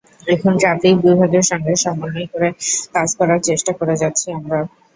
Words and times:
এখন 0.27 0.53
ট্রাফিক 0.61 0.95
বিভাগের 1.03 1.45
সঙ্গে 1.51 1.73
সমন্বয় 1.83 2.27
করে 2.33 2.49
কাজ 2.95 3.09
করার 3.19 3.39
চেষ্টা 3.47 3.71
করে 3.79 3.93
যাচ্ছি 4.01 4.27
আমরা। 4.37 4.59